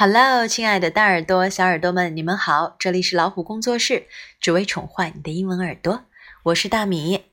[0.00, 2.76] Hello，亲爱的大耳朵、小耳朵们，你们好！
[2.78, 4.06] 这里是老虎工作室，
[4.38, 6.04] 只为宠坏你的英文耳朵。
[6.44, 7.24] 我是大米。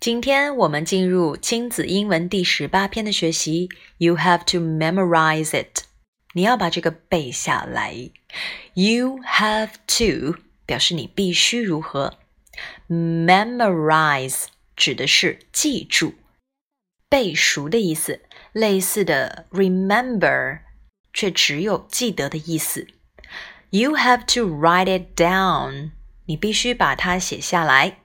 [0.00, 3.68] 今天我们进入亲子英文第十八篇的学习。
[3.98, 5.82] You have to memorize it。
[6.32, 7.92] 你要把这个背下来。
[8.72, 12.14] You have to 表示你必须如何。
[12.88, 16.14] Memorize 指的是记住、
[17.10, 20.60] 背熟的意思，类似的 remember。
[21.17, 22.87] 却只有记得的意思。
[23.69, 25.91] You have to write it down。
[26.25, 27.97] 你必须把它写下来。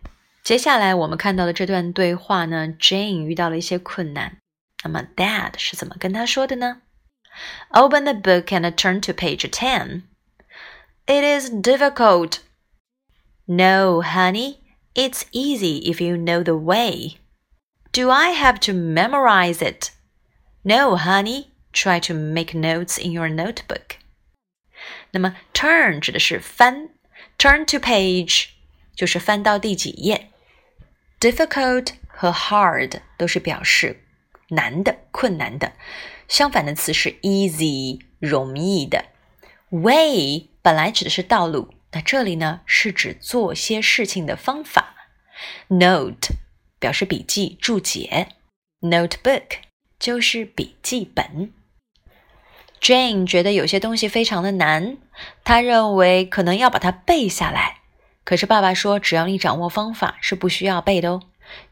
[0.42, 4.38] 接下来我们看到的这段对话呢，Jane 遇到了一些困难。
[4.83, 6.83] 那么 Dad 是怎么跟他说的呢？
[7.70, 10.02] Open the book and turn to page ten.
[11.06, 12.38] It is difficult.
[13.47, 14.59] No, honey,
[14.95, 17.19] it's easy if you know the way.
[17.92, 19.91] Do I have to memorize it?
[20.62, 21.48] No, honey.
[21.73, 23.98] Try to make notes in your notebook。
[25.10, 26.91] 那么 turn 指的是翻，
[27.36, 28.47] turn to page
[28.94, 30.31] 就是翻到第几页。
[31.20, 34.05] Difficult 和 hard 都是表示
[34.48, 35.75] 难的、困难的，
[36.27, 39.05] 相反的词是 easy 容易的。
[39.70, 44.94] Way 本来指的是道路，那这里呢是指做些事情的方法。
[45.69, 46.34] Note
[46.78, 48.28] 表示笔记、注解，
[48.81, 49.58] notebook
[49.98, 51.53] 就是笔记本。
[52.84, 54.98] Jane 觉得有些东西非常的难，
[55.45, 57.78] 她认为可能要把它背下来。
[58.25, 61.22] 可是爸爸说，只要你掌握方法，是不需要背的哦。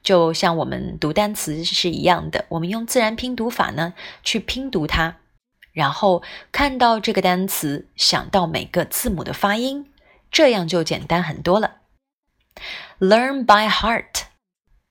[0.02, 5.18] 就像我们读单词是一样的，我们用自然拼读法呢去拼读它，
[5.74, 9.92] 然后看到这个单词，想到每个字母的发音，
[10.32, 11.80] 这样就简单很多了。
[13.00, 14.24] Learn by heart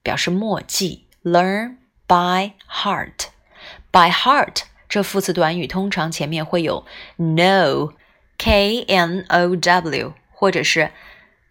[0.03, 4.65] 表示默记，Learn by heart，by heart。
[4.90, 6.86] 这副词短语通常前面会有
[7.18, 10.92] know，k n o w，或者是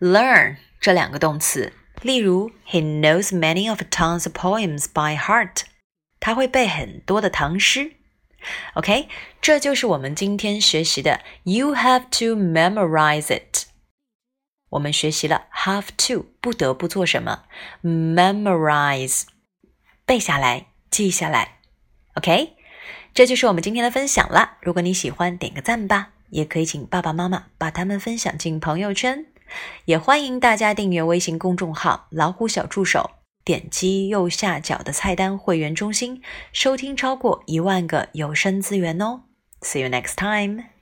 [0.01, 1.73] learn 这两个动词。
[2.03, 5.63] 例如，He knows many of Tom's poems by heart。
[6.21, 7.93] 他会背很多的唐诗。
[8.75, 9.09] OK，
[9.41, 13.67] 这就是我们今天学习的 You have to memorize it。
[14.71, 17.45] 我们学习了 have to 不得不做什么，
[17.83, 19.23] memorize
[20.05, 21.61] 背下来，记下来。
[22.15, 22.57] OK。
[23.14, 24.58] 这就是我们今天的分享啦。
[24.62, 29.26] 如果你喜欢，点个赞吧，也可以请爸爸妈妈把他们分享进朋友圈。
[29.86, 33.10] 也欢迎大家订阅微信公众号“老虎小助手”，
[33.44, 36.22] 点击右下角的菜单“会员中心”，
[36.54, 39.22] 收听超过一万个有声资源哦。
[39.62, 40.79] See you next time.